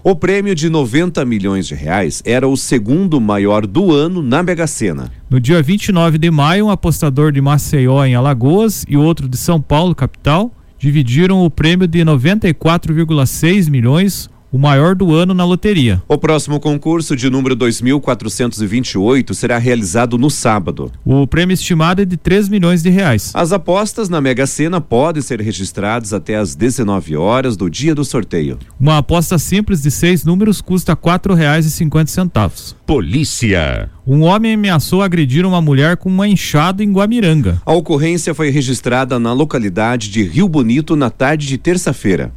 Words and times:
O 0.05 0.15
prêmio 0.15 0.55
de 0.55 0.69
90 0.69 1.25
milhões 1.25 1.67
de 1.67 1.75
reais 1.75 2.21
era 2.25 2.47
o 2.47 2.55
segundo 2.55 3.19
maior 3.19 3.67
do 3.67 3.91
ano 3.91 4.23
na 4.23 4.41
Mega 4.41 4.65
Sena. 4.65 5.11
No 5.29 5.41
dia 5.41 5.61
29 5.61 6.17
de 6.17 6.31
maio, 6.31 6.67
um 6.67 6.71
apostador 6.71 7.33
de 7.33 7.41
Maceió, 7.41 8.05
em 8.05 8.15
Alagoas, 8.15 8.85
e 8.87 8.95
outro 8.95 9.27
de 9.27 9.35
São 9.35 9.59
Paulo, 9.59 9.93
capital, 9.93 10.49
dividiram 10.79 11.43
o 11.43 11.49
prêmio 11.51 11.85
de 11.89 11.99
94,6 11.99 13.69
milhões 13.69 14.29
o 14.53 14.57
maior 14.59 14.93
do 14.93 15.11
ano 15.11 15.33
na 15.33 15.43
loteria. 15.43 15.99
O 16.07 16.15
próximo 16.15 16.59
concurso 16.59 17.15
de 17.15 17.27
número 17.27 17.55
2428 17.55 19.33
será 19.33 19.57
realizado 19.57 20.15
no 20.15 20.29
sábado. 20.29 20.91
O 21.03 21.25
prêmio 21.25 21.55
estimado 21.55 22.03
é 22.03 22.05
de 22.05 22.15
3 22.15 22.49
milhões 22.49 22.83
de 22.83 22.91
reais. 22.91 23.31
As 23.33 23.51
apostas 23.51 24.09
na 24.09 24.21
Mega 24.21 24.45
Sena 24.45 24.79
podem 24.79 25.23
ser 25.23 25.41
registradas 25.41 26.13
até 26.13 26.35
às 26.35 26.53
19 26.53 27.17
horas 27.17 27.57
do 27.57 27.67
dia 27.67 27.95
do 27.95 28.05
sorteio. 28.05 28.59
Uma 28.79 28.99
aposta 28.99 29.39
simples 29.39 29.81
de 29.81 29.89
seis 29.89 30.23
números 30.23 30.61
custa 30.61 30.91
R$ 30.91 30.97
4,50. 30.99 32.75
Polícia. 32.85 33.89
Um 34.05 34.21
homem 34.21 34.53
ameaçou 34.53 35.01
agredir 35.01 35.47
uma 35.47 35.61
mulher 35.63 35.97
com 35.97 36.09
uma 36.09 36.27
enxada 36.27 36.83
em 36.83 36.91
Guamiranga. 36.91 37.59
A 37.65 37.73
ocorrência 37.73 38.35
foi 38.35 38.51
registrada 38.51 39.17
na 39.17 39.33
localidade 39.33 40.11
de 40.11 40.21
Rio 40.21 40.47
Bonito 40.47 40.95
na 40.95 41.09
tarde 41.09 41.47
de 41.47 41.57
terça-feira. 41.57 42.31